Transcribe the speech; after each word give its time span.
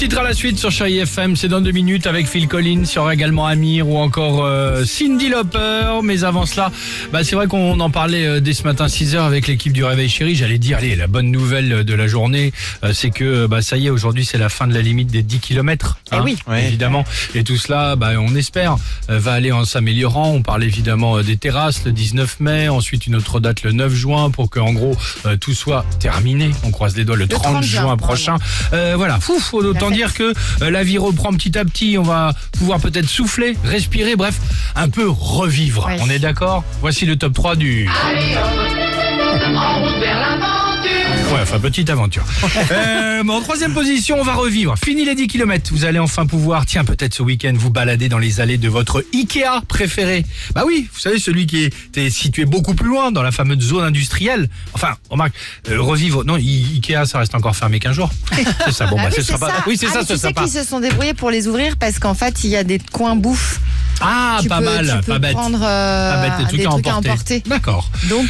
titres 0.00 0.20
à 0.20 0.22
la 0.22 0.32
suite 0.32 0.58
sur 0.58 0.70
Chérie 0.70 0.96
FM, 0.96 1.36
c'est 1.36 1.48
dans 1.48 1.60
deux 1.60 1.72
minutes 1.72 2.06
avec 2.06 2.26
Phil 2.26 2.48
Collins, 2.48 2.84
il 2.90 2.94
y 2.94 2.98
aura 2.98 3.12
également 3.12 3.46
Amir 3.46 3.86
ou 3.86 3.98
encore 3.98 4.46
euh, 4.46 4.82
Cindy 4.86 5.28
Lauper. 5.28 6.00
Mais 6.02 6.24
avant 6.24 6.46
cela, 6.46 6.72
bah, 7.12 7.22
c'est 7.22 7.36
vrai 7.36 7.48
qu'on 7.48 7.78
en 7.78 7.90
parlait 7.90 8.24
euh, 8.24 8.40
dès 8.40 8.54
ce 8.54 8.62
matin 8.62 8.86
6h 8.86 9.18
avec 9.18 9.46
l'équipe 9.46 9.74
du 9.74 9.84
Réveil 9.84 10.08
Chéri. 10.08 10.34
J'allais 10.34 10.56
dire, 10.56 10.78
allez, 10.78 10.96
la 10.96 11.06
bonne 11.06 11.30
nouvelle 11.30 11.84
de 11.84 11.94
la 11.94 12.06
journée, 12.06 12.50
euh, 12.82 12.94
c'est 12.94 13.10
que 13.10 13.44
bah, 13.46 13.60
ça 13.60 13.76
y 13.76 13.88
est, 13.88 13.90
aujourd'hui 13.90 14.24
c'est 14.24 14.38
la 14.38 14.48
fin 14.48 14.66
de 14.66 14.72
la 14.72 14.80
limite 14.80 15.10
des 15.10 15.22
10 15.22 15.38
km. 15.38 15.98
Eh 16.12 16.20
oui. 16.20 16.38
évidemment. 16.56 17.04
Et 17.34 17.44
tout 17.44 17.58
cela, 17.58 17.94
bah, 17.94 18.12
on 18.18 18.34
espère, 18.34 18.76
euh, 19.10 19.18
va 19.18 19.32
aller 19.32 19.52
en 19.52 19.64
s'améliorant. 19.64 20.30
On 20.30 20.42
parle 20.42 20.64
évidemment 20.64 21.18
euh, 21.18 21.22
des 21.22 21.36
terrasses 21.36 21.84
le 21.84 21.92
19 21.92 22.40
mai, 22.40 22.68
ensuite 22.68 23.06
une 23.06 23.16
autre 23.16 23.38
date 23.40 23.62
le 23.62 23.72
9 23.72 23.92
juin 23.92 24.30
pour 24.30 24.50
que 24.50 24.60
en 24.60 24.72
gros 24.72 24.96
euh, 25.26 25.36
tout 25.36 25.54
soit 25.54 25.84
terminé. 25.98 26.50
On 26.64 26.70
croise 26.70 26.96
les 26.96 27.04
doigts 27.04 27.16
le, 27.16 27.28
30, 27.28 27.42
30 27.42 27.64
juin 27.64 27.82
juin, 27.82 27.96
prochain. 27.96 28.36
Euh, 28.72 28.94
voilà, 28.96 29.20
Fouf, 29.20 29.52
autant 29.90 29.96
dire 29.96 30.14
que 30.14 30.34
euh, 30.62 30.70
la 30.70 30.82
vie 30.82 30.98
reprend 30.98 31.32
petit 31.32 31.58
à 31.58 31.64
petit. 31.64 31.96
On 31.98 32.02
va 32.02 32.32
pouvoir 32.58 32.80
peut-être 32.80 33.08
souffler, 33.08 33.56
respirer, 33.64 34.16
bref, 34.16 34.36
un 34.76 34.88
peu 34.88 35.08
revivre. 35.08 35.86
Ouais. 35.86 35.98
On 36.00 36.10
est 36.10 36.18
d'accord? 36.18 36.64
Voici 36.80 37.06
le 37.06 37.16
top 37.16 37.32
3 37.34 37.56
du... 37.56 37.88
Ouais, 40.84 41.38
enfin, 41.42 41.60
petite 41.60 41.88
aventure. 41.90 42.24
euh, 42.72 43.22
bon, 43.22 43.34
en 43.36 43.40
troisième 43.40 43.72
position, 43.72 44.16
on 44.18 44.24
va 44.24 44.34
revivre. 44.34 44.74
Fini 44.82 45.04
les 45.04 45.14
10 45.14 45.26
km. 45.28 45.70
Vous 45.72 45.84
allez 45.84 45.98
enfin 45.98 46.26
pouvoir, 46.26 46.66
tiens, 46.66 46.84
peut-être 46.84 47.14
ce 47.14 47.22
week-end, 47.22 47.52
vous 47.54 47.70
balader 47.70 48.08
dans 48.08 48.18
les 48.18 48.40
allées 48.40 48.58
de 48.58 48.68
votre 48.68 49.04
Ikea 49.14 49.60
préféré. 49.68 50.24
Bah 50.54 50.62
oui, 50.66 50.88
vous 50.92 50.98
savez, 50.98 51.18
celui 51.18 51.46
qui 51.46 51.64
était 51.64 52.10
situé 52.10 52.46
beaucoup 52.46 52.74
plus 52.74 52.88
loin, 52.88 53.12
dans 53.12 53.22
la 53.22 53.30
fameuse 53.30 53.60
zone 53.60 53.84
industrielle. 53.84 54.48
Enfin, 54.72 54.96
remarque, 55.08 55.34
euh, 55.70 55.80
revivre. 55.80 56.24
Non, 56.24 56.36
I- 56.36 56.66
Ikea, 56.76 57.04
ça 57.06 57.18
reste 57.18 57.34
encore 57.34 57.54
fermé 57.54 57.78
qu'un 57.78 57.92
jour. 57.92 58.10
C'est 58.64 58.72
ça, 58.72 58.86
bon, 58.86 58.96
Ah 58.98 59.04
bah, 59.04 59.08
oui, 59.10 59.14
ce 59.16 59.22
c'est 59.22 59.32
sera 59.32 59.38
pas. 59.38 59.48
ça. 59.48 59.64
Oui, 59.66 59.76
c'est 59.78 59.86
Ah, 59.86 59.92
ça, 59.92 59.98
mais 60.00 60.06
ce 60.06 60.12
tu 60.14 60.18
sera 60.18 60.28
sais 60.28 60.34
qu'ils 60.34 60.50
se 60.62 60.64
sont 60.68 60.80
débrouillés 60.80 61.14
pour 61.14 61.30
les 61.30 61.46
ouvrir 61.46 61.76
parce 61.76 61.98
qu'en 61.98 62.14
fait, 62.14 62.42
il 62.44 62.50
y 62.50 62.56
a 62.56 62.64
des 62.64 62.78
coins 62.78 63.14
bouffe. 63.16 63.60
Ah, 64.02 64.38
tu 64.40 64.48
pas 64.48 64.58
peux, 64.58 64.64
mal, 64.64 64.86
tu 65.00 65.06
peux 65.06 65.12
pas 65.12 65.18
bête. 65.18 65.32
prendre 65.32 65.58
euh, 65.62 66.12
Pas 66.14 66.28
bête, 66.38 66.46
des 66.50 66.62
trucs, 66.64 66.86
à, 66.86 66.94
emporter. 66.94 67.42
D'accord. 67.46 67.90
Donc, 68.08 68.26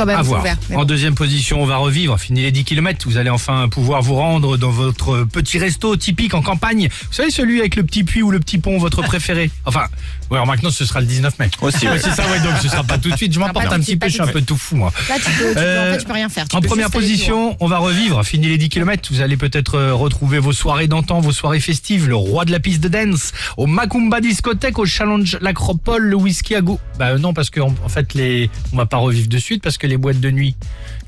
quand 0.00 0.06
même, 0.06 0.16
À 0.18 0.22
c'est 0.22 0.28
voir. 0.28 0.40
ouvert. 0.40 0.56
Mais 0.70 0.76
En 0.76 0.84
deuxième 0.84 1.14
position, 1.14 1.62
on 1.62 1.66
va 1.66 1.76
revivre. 1.76 2.18
Fini 2.18 2.40
les 2.42 2.50
10 2.52 2.64
km. 2.64 3.06
Vous 3.06 3.16
allez 3.18 3.30
enfin 3.30 3.68
pouvoir 3.68 4.00
vous 4.02 4.14
rendre 4.14 4.56
dans 4.56 4.70
votre 4.70 5.24
petit 5.24 5.58
resto 5.58 5.96
typique 5.96 6.32
en 6.34 6.42
campagne. 6.42 6.88
Vous 6.90 7.12
savez, 7.12 7.30
celui 7.30 7.60
avec 7.60 7.76
le 7.76 7.82
petit 7.82 8.04
puits 8.04 8.22
ou 8.22 8.30
le 8.30 8.40
petit 8.40 8.58
pont, 8.58 8.78
votre 8.78 9.02
préféré? 9.02 9.50
Enfin, 9.66 9.84
ouais, 10.30 10.36
alors 10.36 10.46
maintenant, 10.46 10.70
ce 10.70 10.84
sera 10.84 11.00
le 11.00 11.06
19 11.06 11.38
mai. 11.38 11.50
Aussi, 11.60 11.88
Ouais, 11.88 11.98
c'est 11.98 12.10
ça, 12.10 12.24
ouais, 12.30 12.40
donc 12.40 12.52
ce 12.62 12.68
sera 12.68 12.84
pas 12.84 12.98
tout 12.98 13.10
de 13.10 13.16
suite. 13.16 13.32
Je 13.32 13.38
m'emporte 13.40 13.72
un 13.72 13.80
petit 13.80 13.96
peu, 13.96 14.08
je 14.08 14.12
suis 14.14 14.22
un 14.22 14.26
peu 14.26 14.42
tout 14.42 14.56
fou, 14.56 14.76
moi. 14.76 14.92
Là, 15.08 15.16
tu 15.16 15.22
peux, 15.30 15.30
tu 15.48 15.54
peux- 15.54 15.60
Euh, 15.60 15.88
en 15.88 15.92
fait, 15.92 15.98
tu 15.98 16.06
peux 16.06 16.12
rien 16.12 16.28
faire. 16.28 16.48
Tu 16.48 16.56
En 16.56 16.60
peux 16.60 16.68
première 16.68 16.90
position, 16.90 17.56
on 17.60 17.66
va 17.66 17.78
revivre. 17.78 18.24
Fini 18.24 18.48
les 18.48 18.58
10 18.58 18.68
km. 18.68 19.08
Vous 19.12 19.20
allez 19.20 19.36
peut-être 19.36 19.74
euh, 19.76 19.94
retrouver 19.94 20.38
vos 20.38 20.52
soirées 20.52 20.86
d'antan, 20.88 21.20
vos 21.20 21.32
soirées 21.32 21.60
festives, 21.60 22.08
le 22.08 22.16
roi 22.16 22.44
de 22.44 22.52
la 22.52 22.60
piste 22.60 22.80
de 22.80 22.88
dance, 22.88 23.32
au 23.56 23.66
Macumba 23.66 24.20
discothèque, 24.20 24.78
au 24.78 24.86
challenge 24.86 25.38
l'Acropole, 25.40 26.02
le 26.04 26.16
whisky 26.16 26.54
à 26.54 26.60
goût. 26.60 26.78
Bah 26.98 27.08
euh, 27.08 27.18
non, 27.18 27.32
parce 27.34 27.50
que 27.50 27.60
en 27.60 27.74
en 27.84 27.88
fait, 27.88 28.14
les, 28.14 28.50
on 28.72 28.76
va 28.76 28.86
pas 28.86 28.98
revivre 28.98 29.28
de 29.28 29.38
suite 29.38 29.62
parce 29.62 29.78
que 29.78 29.86
les 29.86 29.96
boîtes 29.96 30.20
de 30.20 30.30
nuit. 30.30 30.54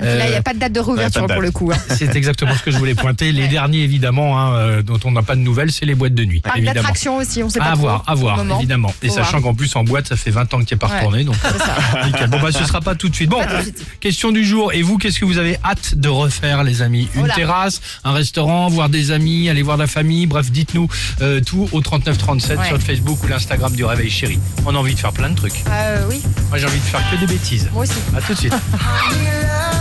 Là, 0.01 0.25
il 0.25 0.31
n'y 0.31 0.35
euh, 0.35 0.39
a 0.39 0.43
pas 0.43 0.53
de 0.55 0.59
date 0.59 0.73
de 0.73 0.81
réouverture 0.81 1.27
pour 1.27 1.41
le 1.43 1.51
coup. 1.53 1.71
hein. 1.73 1.79
c'est 1.97 2.15
exactement 2.17 2.55
ce 2.57 2.63
que 2.63 2.71
je 2.73 2.79
voulais 2.79 2.95
pointer. 2.95 3.31
Les 3.31 3.47
derniers, 3.47 3.83
évidemment, 3.83 4.39
hein, 4.41 4.55
euh, 4.55 4.83
dont 4.83 4.99
on 5.05 5.13
n'a 5.13 5.23
pas 5.23 5.37
de 5.37 5.41
nouvelles, 5.41 5.71
c'est 5.71 5.87
les 5.87 5.95
boîtes 5.95 6.15
de 6.15 6.25
nuit. 6.25 6.41
Parc 6.41 6.61
d'attraction 6.63 7.17
aussi, 7.19 7.43
on 7.43 7.49
sait 7.49 7.59
pas 7.61 7.67
À 7.67 7.73
trop. 7.73 7.81
voir, 7.83 8.05
à 8.07 8.15
voir, 8.15 8.41
évidemment. 8.59 8.93
Et 9.03 9.11
sachant 9.13 9.41
qu'en 9.43 9.55
plus, 9.55 9.75
en 9.77 9.85
boîte, 9.85 10.09
ça 10.09 10.17
fait 10.17 10.31
20 10.31 10.53
ans 10.55 10.59
que 10.61 10.65
tu 10.65 10.75
n'es 10.75 10.79
pas 10.79 10.89
Ouais. 10.89 10.97
retourné. 10.99 11.25
Donc, 11.25 11.37
nickel. 12.07 12.29
Bon, 12.31 12.41
bah, 12.41 12.53
ce 12.53 12.65
sera 12.65 12.81
pas 12.81 12.95
tout 12.95 13.09
de 13.09 13.15
suite. 13.15 13.31
Bon, 13.31 13.41
question 14.01 14.33
du 14.33 14.45
jour. 14.45 14.73
Et 14.73 14.83
vous, 14.83 14.99
qu'est-ce 14.99 15.19
que 15.19 15.25
vous 15.25 15.39
avez 15.39 15.57
hâte 15.65 15.95
de 15.97 16.09
refaire, 16.09 16.65
les 16.65 16.83
amis? 16.83 17.09
Une 17.15 17.29
terrasse, 17.29 17.81
un 18.05 18.13
restaurant, 18.13 18.69
voir 18.69 18.89
des 18.89 19.11
amis, 19.11 19.49
aller 19.49 19.63
voir 19.63 19.77
la 19.77 19.87
famille? 19.87 20.27
Bref, 20.27 20.51
dites-nous 20.51 20.89
euh, 21.21 21.41
tout 21.41 21.69
au 21.73 21.81
3937 21.81 22.59
Ouais. 22.59 22.67
sur 22.67 22.75
le 22.77 22.83
Facebook 22.83 23.23
ou 23.25 23.27
l'Instagram 23.29 23.75
du 23.75 23.85
Réveil 23.85 24.11
Chéri. 24.11 24.39
On 24.67 24.75
a 24.75 24.79
envie 24.79 24.95
de 24.95 24.99
faire 25.01 25.13
plein 25.13 25.31
de 25.31 25.37
trucs. 25.37 25.63
Euh, 25.71 26.05
oui, 26.11 26.21
Moi, 26.51 26.59
j'ai 26.59 26.67
envie 26.67 26.79
de 26.79 26.85
faire 26.85 27.01
que 27.11 27.17
des 27.17 27.27
bêtises. 27.27 27.69
moi 27.73 27.83
aussi. 27.85 27.93
À 28.17 28.21
tout 28.21 28.35
de 28.35 28.39
suite. 28.39 28.55